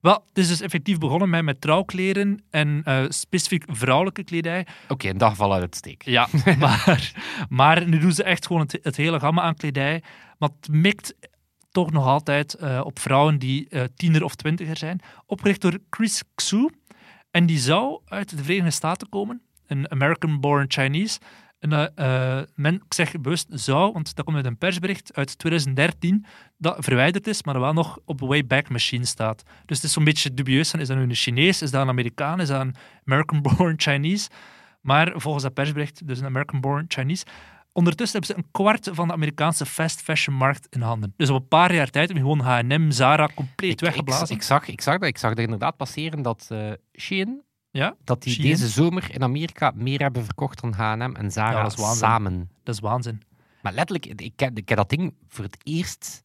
[0.00, 4.66] Wel, het is dus effectief begonnen met, met trouwkleren en eh, specifiek vrouwelijke kledij.
[4.88, 6.02] Oké, een dag val uit het steek.
[6.04, 6.28] Ja,
[6.58, 7.12] maar,
[7.48, 10.02] maar nu doen ze echt gewoon het, het hele gamma aan kledij.
[10.38, 11.14] Maar het mikt
[11.70, 15.00] toch nog altijd eh, op vrouwen die tiener of twintiger zijn.
[15.26, 16.68] Opgericht door Chris Xu.
[17.32, 19.42] En die zou uit de Verenigde Staten komen.
[19.66, 21.18] Een American-born Chinese.
[21.58, 26.24] En, eh, men, ik zeg bewust zou, want dat komt uit een persbericht uit 2013
[26.58, 29.42] dat verwijderd is, maar wel nog op de Wayback Machine staat.
[29.66, 30.74] Dus het is zo'n beetje dubieus.
[30.74, 31.62] Is dat nu een Chinees?
[31.62, 32.40] Is dat een Amerikaan?
[32.40, 34.28] Is dat een American-born Chinese?
[34.80, 37.24] Maar volgens dat persbericht, dus een American-born Chinese.
[37.72, 41.14] Ondertussen hebben ze een kwart van de Amerikaanse fast fashion markt in handen.
[41.16, 44.26] Dus op een paar jaar tijd hebben gewoon H&M, Zara compleet Ik, weggeblazen.
[44.28, 45.08] ik, ik, zag, ik zag dat.
[45.08, 48.46] Ik zag er inderdaad passeren dat eh Shein, ja, dat die Shein.
[48.48, 52.50] deze zomer in Amerika meer hebben verkocht dan H&M en Zara Ja, dat is samen.
[52.62, 53.22] dat is waanzin.
[53.62, 56.22] Maar letterlijk, ik heb, ik heb dat ding voor het eerst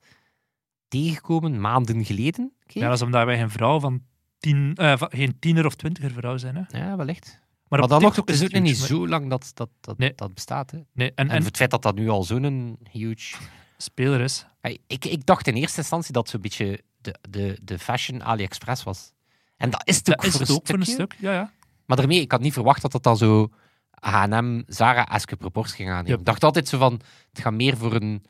[0.88, 2.54] tegengekomen maanden geleden.
[2.68, 4.02] Ja, dat is omdat wij geen vrouw van
[4.40, 6.56] tien, eh, van- geen tiener of twintiger vrouw zijn.
[6.56, 6.78] Hè.
[6.86, 7.40] Ja, wellicht.
[7.70, 9.52] Maar, Maar op dan nog, TikTok het is ook nog niet maar- zo lang dat
[9.54, 10.14] dat, dat, Nee.
[10.16, 10.72] dat bestaat.
[10.72, 10.78] Hè.
[10.94, 13.36] Nee, en, En, en het feit dat dat nu al zo'n huge...
[13.78, 14.46] speler is.
[14.88, 18.84] Ik, ik dacht in eerste instantie dat het zo'n beetje de, de, de fashion AliExpress
[18.84, 19.12] was.
[19.58, 21.16] En dat is het ook, Dat is voor, het een ook voor een stuk.
[21.20, 21.52] Ja, ja.
[21.86, 23.50] Maar daarmee, ik had niet verwacht dat dat dan zo
[23.92, 26.10] H&M, Zara-eske proporties ging aannemen.
[26.12, 26.20] Yep.
[26.20, 26.94] Ik dacht altijd zo van,
[27.30, 28.24] het gaat meer voor een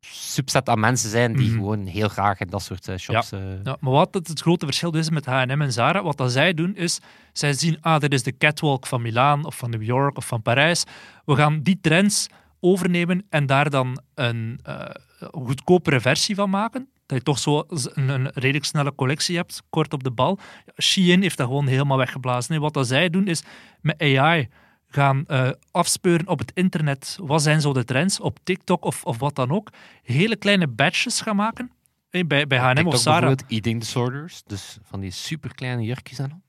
[0.00, 1.56] subset aan mensen zijn die Mhm.
[1.56, 3.32] gewoon heel graag in dat soort eh, shops...
[3.32, 6.32] eh, Ja, maar wat het, het grote verschil is met H&M en Zara, wat dat
[6.32, 7.00] zij doen is,
[7.32, 10.42] zij zien, ah, dit is de catwalk van Milaan of van New York of van
[10.42, 10.84] Parijs.
[11.24, 12.26] We gaan die trends
[12.60, 14.84] overnemen en daar dan een eh,
[15.30, 16.88] goedkopere versie van maken.
[17.06, 20.38] Dat je toch zo een, een redelijk snelle collectie hebt, kort op de bal.
[20.82, 22.60] Shein heeft dat gewoon helemaal weggeblazen.
[22.60, 23.42] Wat dat zij doen is
[23.80, 24.48] met AI
[24.88, 27.18] gaan eh, afspeuren op het internet.
[27.20, 29.70] Wat zijn zo de trends op TikTok of, of wat dan ook?
[30.02, 31.70] Hele kleine batches gaan maken.
[32.10, 33.18] hè, Bij, bij H&M of Zara.
[33.18, 36.40] bijvoorbeeld eating disorders, dus van die superkleine jurkjes en al.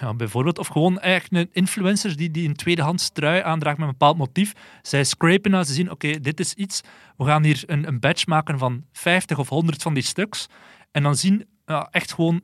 [0.00, 0.58] Ja, bijvoorbeeld.
[0.58, 4.52] Of gewoon eigenlijk een influencer die, die een tweedehands trui aandraagt met een bepaald motief.
[4.82, 6.80] Zij scrapen als ze zien, oké, dit is iets.
[7.16, 10.46] We gaan hier een, een batch maken van 50 of 100 van die stuks.
[10.90, 12.40] En dan zien, ja, echt gewoon,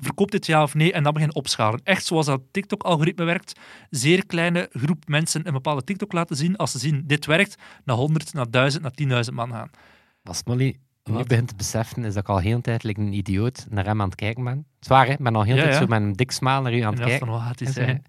[0.00, 0.92] verkoopt dit ja of nee?
[0.92, 1.80] En dan beginnen opschalen.
[1.82, 3.60] Echt zoals dat TikTok-algoritme werkt.
[3.90, 6.56] Zeer kleine groep mensen een bepaalde TikTok laten zien.
[6.56, 9.70] Als ze zien, dit werkt, naar 100, naar 1000, naar 10.000 man gaan.
[10.22, 13.66] Wat Molly nu begint te beseffen, is dat ik al heel tijd like een idioot
[13.70, 14.66] naar hem aan het kijken ben.
[14.80, 15.12] Zwaar, hè?
[15.12, 15.80] Ik ben al heel Ja, tijd ja.
[15.80, 17.26] zo met een dik smaal naar u aan het kijken.
[17.26, 18.02] van, wat hij zijn?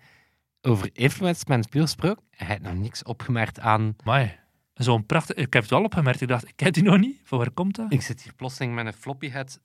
[0.62, 3.95] Over influencers met gesproken, hij heeft nog niks opgemerkt aan...
[4.04, 4.38] Amai.
[4.73, 5.36] Zo'n prachtig...
[5.36, 6.21] Ik heb het wel opgemerkt.
[6.21, 7.21] Ik dacht, ik ken die nog niet.
[7.23, 7.93] Van waar komt dat?
[7.93, 9.60] Ik zit hier plotseling met een floppy head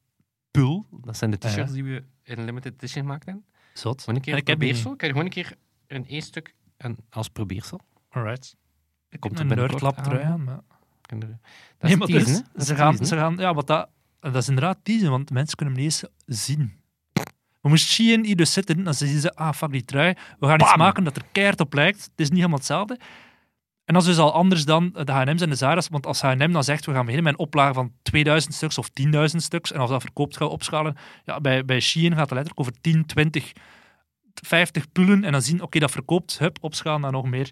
[0.50, 0.86] Pool.
[0.90, 1.48] Dat zijn de ja.
[1.48, 3.44] t-shirts die we een limited edition hebben.
[3.72, 4.00] Zot.
[4.00, 4.96] Gewoon een keer En een ik heb die probeersel.
[4.96, 5.54] Kijk, gewoon een keer
[5.86, 7.80] een één stuk en als probeersel.
[8.08, 8.56] Alright.
[9.08, 10.44] Ik Komt er een nerdlap trui aan.
[10.44, 10.60] maar...
[11.02, 12.42] Dat Nee, is maar teasen, dus?
[12.52, 13.36] Dat ze, gaan, teasen, ze gaan...
[13.36, 13.88] Ja, wat dat...
[14.20, 16.72] Dat is inderdaad teasen, want mensen kunnen hem niet eens zien.
[17.60, 20.14] We moesten Shein hier dus zitten, dan zien ze, ah, fuck die trui.
[20.38, 22.02] We gaan iets maken dat er keihard op lijkt.
[22.02, 22.98] Het is niet helemaal hetzelfde.
[23.84, 25.88] En dat is dus al anders dan de H&M's en de Zara's.
[25.88, 28.88] Want als H&M dan zegt, we gaan beginnen met een oplage van 2000 stuks of
[29.12, 29.72] 10.000 stuks.
[29.72, 30.96] En als dat verkoopt, gaan we opschalen.
[31.24, 33.52] Ja, bij, bij Shein gaat het letterlijk over 10, 20,
[34.34, 35.24] 50 pullen.
[35.24, 36.38] En dan zien, oké, dat verkoopt.
[36.38, 37.50] Hup, opschalen naar nog meer.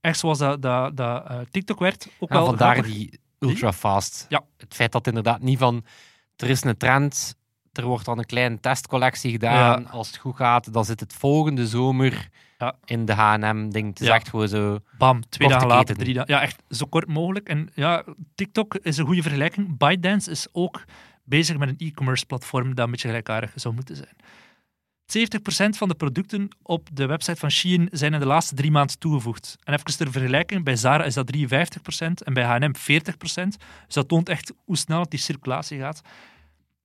[0.00, 2.08] Echt zoals dat, dat, dat eh, TikTok werd.
[2.18, 2.92] Ook Ja, wel vandaar grappig.
[2.94, 4.26] die ultra fast.
[4.28, 4.44] Ja.
[4.56, 5.84] Het feit dat inderdaad niet van
[6.36, 7.34] er is een trend,
[7.72, 9.82] er wordt dan een kleine testcollectie gedaan.
[9.82, 9.88] Ja.
[9.90, 12.28] Als het goed gaat, dan zit het volgende zomer
[12.62, 12.74] Ja.
[12.84, 13.88] in de H&M-ding.
[13.88, 14.78] Het is echt gewoon zo.
[14.98, 16.02] Bam, twee dagen later, keten.
[16.02, 16.34] drie dagen.
[16.34, 17.48] Ja, echt zo kort mogelijk.
[17.48, 19.78] En ja, TikTok is een goede vergelijking.
[19.78, 20.84] ByteDance is ook
[21.24, 24.16] bezig met een e-commerce platform dat een beetje gelijkaardig zou moeten zijn.
[25.74, 28.98] 70% van de producten op de website van Shein zijn in de laatste drie maanden
[28.98, 29.56] toegevoegd.
[29.64, 33.58] En even ter vergelijking, bij Zara is dat 53% en bij H&M 40%.
[33.86, 36.02] Dus dat toont echt hoe snel het die circulatie gaat.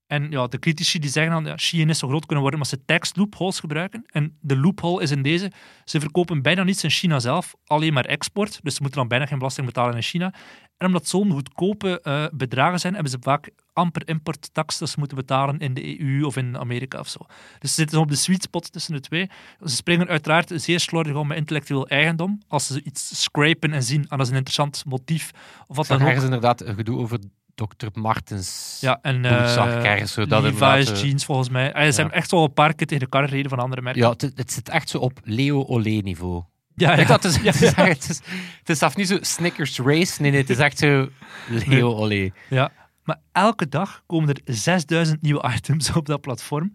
[0.08, 2.70] En ja, de critici die zeggen dan, ja, Shein is zo groot kunnen worden, maar
[2.70, 4.06] ze text loopholes gebruiken.
[4.12, 5.52] En de loophole is in deze,
[5.86, 8.60] ze verkopen bijna niets in China zelf, alleen maar export.
[8.64, 10.34] Dus ze moeten dan bijna geen belasting betalen in China.
[10.78, 15.18] En omdat zo'n goedkope eh, bedragen zijn, hebben ze vaak amper importtax dat ze moeten
[15.18, 17.20] betalen in de EU of in Amerika of zo.
[17.60, 19.30] Dus ze zitten op de sweet spot tussen de twee.
[19.66, 22.42] Ze springen uiteraard zeer slordig om met intellectueel eigendom.
[22.48, 25.32] Als ze iets scrapen en zien, ah, dat is een interessant motief,
[25.68, 26.14] of wat Dan dan ook.
[26.14, 27.20] ergens inderdaad een gedoe over
[27.66, 27.88] Dr.
[27.94, 28.78] Martens.
[28.82, 31.74] Ja, en zag eh dat Levi's jeans volgens mij.
[31.74, 34.02] Ah, ze hebben echt wel een paar keer tegen de kar gereden van andere merken.
[34.02, 36.44] Ja, het, het zit echt zo op Leo Olé niveau.
[36.76, 38.22] ja, Ik dat is, ja, het, is het, is,
[38.60, 40.22] het is zelfs niet zo Snickers Race.
[40.22, 41.10] Nee, nee, het is echt zo
[41.48, 42.30] Leo Olé.
[42.50, 42.72] Ja,
[43.04, 46.74] maar elke dag komen er 6000 nieuwe items op dat platform.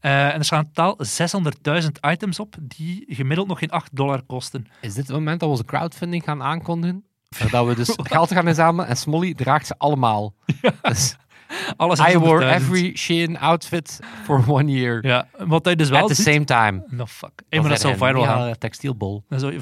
[0.00, 0.98] Eh, en er staan totaal
[1.82, 4.66] 600.000 items op die gemiddeld nog geen 8 dollar kosten.
[4.80, 7.04] Is dit het moment dat we onze crowdfunding gaan aankondigen?
[7.50, 10.34] Dat we dus geld gaan inzamelen en Smolly draagt ze allemaal.
[10.82, 11.16] Dus,
[11.76, 12.48] Alles I wore 600.000.
[12.48, 15.06] every Shein outfit for one year.
[15.06, 16.24] Ja, wat hij dus wel At the ziet...
[16.24, 16.84] same time.
[16.88, 17.42] No, fuck.
[17.48, 18.46] Hey, maar dat zou viral gaan.
[18.48, 19.24] Ja, textielbol.
[19.28, 19.60] Dan zou je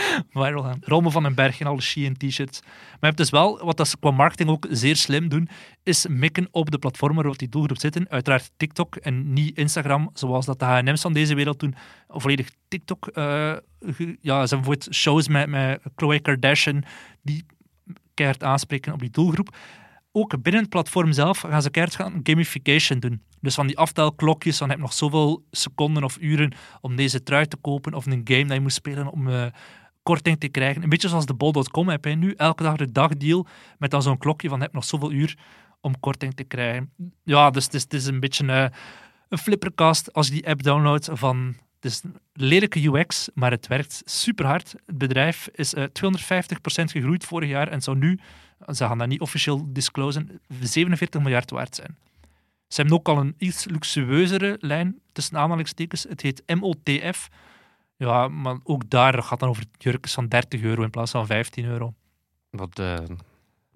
[0.32, 0.78] viral gaan.
[0.80, 2.60] Rome van den Berg en alle Shein t-shirts.
[2.60, 5.48] Maar je hebt dus wel, wat dat ze qua marketing ook zeer slim doen,
[5.82, 8.08] is mikken op de platformen waarop die doelgroep zitten.
[8.08, 11.74] Uiteraard TikTok en niet Instagram, zoals dat de H&M's van deze wereld doen.
[12.08, 13.06] Volledig TikTok.
[13.06, 13.56] eh,
[14.20, 16.84] ja, ze hebben bijvoorbeeld shows met, met Khloe Kardashian,
[17.22, 17.44] die
[18.14, 19.56] keihard aanspreken op die doelgroep.
[20.12, 23.22] Ook binnen het platform zelf gaan ze keihard gaan gamification doen.
[23.40, 27.46] Dus van die aftelklokjes, dan heb je nog zoveel seconden of uren om deze trui
[27.46, 29.46] te kopen, of een game dat je moet spelen om eh,
[30.02, 30.82] korting te krijgen.
[30.82, 33.46] Een beetje zoals de bol.com heb je nu elke dag de dagdeal
[33.78, 35.36] met dan zo'n klokje van heb nog zoveel uur
[35.80, 36.92] om korting te krijgen.
[37.24, 38.66] Ja, dus het is, het is een beetje eh,
[39.28, 41.56] een flipperkast als je die app downloadt van...
[41.80, 44.74] Het is een lelijke UX, maar het werkt super hard.
[44.86, 45.86] Het bedrijf is eh 250%
[46.84, 48.18] gegroeid vorig jaar en zou nu,
[48.66, 51.96] ze gaan dat niet officieel disclosen, 47 miljard waard zijn.
[52.72, 56.06] Ze hebben ook al een iets luxueuzere lijn, tussen aanhalingstekens.
[56.08, 57.28] Het heet MOTF.
[57.96, 61.64] Ja, maar ook daar gaat dan over jurkens van 30 euro in plaats van 15
[61.64, 61.94] euro.
[62.50, 62.86] Wat uh,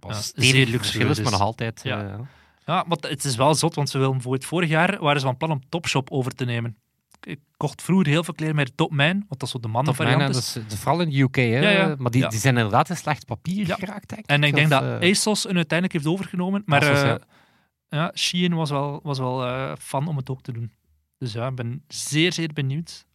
[0.00, 1.80] Ja, zeer zeer luxueus verschil is, maar nog altijd.
[1.82, 2.02] Ja.
[2.08, 2.18] eh,
[2.66, 5.36] Ja, maar het is wel zot, want ze willen bijvoorbeeld vorig jaar waren ze van
[5.36, 6.76] plan om Topshop over te nemen.
[7.22, 9.72] Ik kocht vroeger heel veel kleren met Top Man, want dat is zo de Top
[9.72, 10.18] mannenvariant.
[10.20, 10.58] Man, hè, is.
[10.80, 11.42] vooral in de UK, hè?
[11.42, 11.94] Ja, ja.
[11.98, 12.28] maar die, Ja.
[12.28, 13.74] die zijn inderdaad in slecht papier Ja.
[13.74, 16.62] geraakt, denk En ik denk Of, dat eh, ASOS een uiteindelijk heeft overgenomen.
[16.66, 17.18] Maar ASOS, eh, ja.
[17.88, 20.72] ja, Shein was wel, was wel eh, fan om het ook te doen.
[21.18, 23.05] Dus ja, ik ben zeer, zeer benieuwd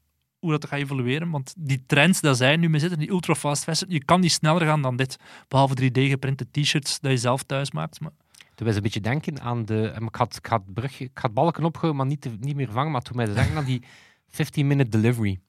[0.42, 1.30] hoe dat gaat evolueren.
[1.30, 4.32] Want die trends dat zij nu mee zitten, die ultra fast fashion, je kan niet
[4.32, 5.18] sneller gaan dan dit.
[5.48, 8.00] Behalve 3D-geprinte t-shirts dat je zelf thuis maakt.
[8.00, 8.12] Maar
[8.56, 9.94] Toen wij een beetje denken aan de...
[10.06, 12.92] Ik had, ik had, brug, ik had balken opgehouden, maar niet, te- niet meer vangen.
[12.92, 13.84] Maar toen mij denken aan die
[14.42, 15.40] 15-minute delivery.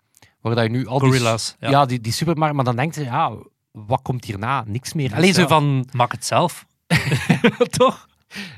[0.40, 1.08] Waar dat je nu al die...
[1.08, 1.70] Gorilla's, ja.
[1.70, 2.54] Ja, die, die supermarkt.
[2.54, 3.36] Maar dan denkt ze, ja,
[3.70, 4.64] wat komt hierna?
[4.66, 5.14] Niks meer.
[5.14, 5.48] Alleen zo ja.
[5.48, 5.88] van...
[5.92, 6.66] maak het zelf.
[7.78, 8.08] Toch?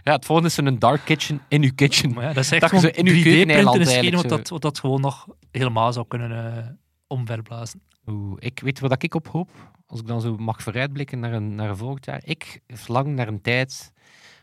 [0.02, 2.12] Ja, het volgende is een dark kitchen in uw kitchen.
[2.12, 4.14] Maar ja, dat is echt Dat je gewoon zo in uw 3D-printen keukeneiland is geen
[4.14, 6.68] wat dat, wat dat gewoon nog helemaal zou kunnen eh,
[7.06, 7.82] omverblazen.
[8.06, 9.50] Oeh, ik weet wat ik op hoop,
[9.86, 12.20] als ik dan zo mag vooruitblikken naar een, naar een volgend jaar.
[12.24, 13.92] Ik verlang naar een tijd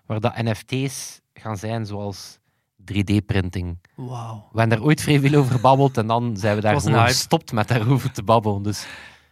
[0.05, 2.37] waar dat NFT's gaan zijn zoals
[2.93, 3.77] 3D-printing.
[3.95, 4.47] Wauw.
[4.51, 7.51] We hebben daar ooit vrij veel over gebabbeld en dan zijn we daar gewoon gestopt
[7.51, 8.63] met daarover te babbelen.
[8.63, 8.85] Dus,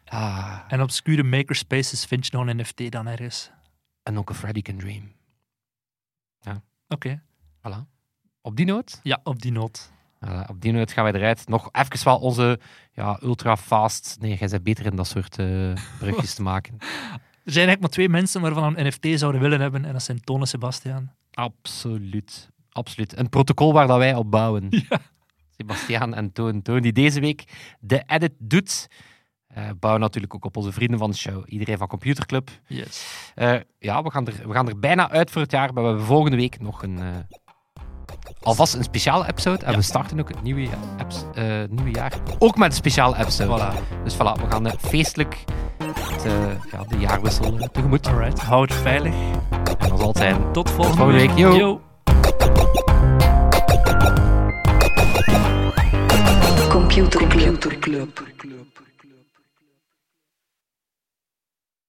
[0.05, 3.51] ah, En obscure makerspaces vind je nog een NFT dan ergens.
[4.03, 5.11] en ook een Freddy Can Dream.
[6.87, 7.21] Oké.
[7.57, 7.85] Voilà.
[8.41, 9.91] Op die noot, Ja, op die noot.
[10.25, 11.47] voilà, op die noot gaan wij eruit.
[11.47, 12.59] Nog even wel onze
[12.91, 14.17] ja, ultra-fast...
[14.19, 16.75] Nee, jij bent beter in dat soort eh brugjes te maken.
[16.79, 19.85] Er zijn eigenlijk maar twee mensen waarvan een NFT zouden willen hebben.
[19.85, 21.15] En dat zijn Toon en Sebastiaan.
[21.31, 22.49] Absoluut.
[22.69, 23.17] Absoluut.
[23.17, 24.67] Een protocol waar dat wij op bouwen.
[24.89, 24.99] Ja.
[25.57, 26.61] Sebastiaan en Toon.
[26.61, 27.43] Toon die deze week
[27.79, 28.87] de edit doet.
[29.65, 31.43] Eh bouwen natuurlijk ook op onze vrienden van de show.
[31.45, 32.49] Iedereen van Computerclub.
[32.67, 33.05] Yes.
[33.35, 35.73] Eh, ja, we gaan, er, we gaan er bijna uit voor het jaar.
[35.73, 36.99] Maar we hebben volgende week nog een...
[36.99, 37.05] eh,
[38.41, 39.65] alvast een speciale episode.
[39.65, 39.77] En Ja.
[39.77, 40.67] we starten ook het nieuwe,
[41.33, 42.13] eh, nieuwe jaar.
[42.39, 43.61] Ook met een speciale episode.
[43.71, 44.03] Voilà.
[44.03, 45.43] Dus voilà, we gaan feestelijk
[45.77, 46.23] het,
[46.71, 48.07] ja, de jaarwissel tegemoet.
[48.07, 48.39] Alright.
[48.41, 49.13] Hou het veilig.
[49.79, 50.51] En het zijn.
[50.51, 51.37] Tot volgende, volgende week.
[51.37, 51.55] Yo.
[51.55, 51.81] Yo.
[56.69, 57.27] Computer
[57.79, 58.27] Club.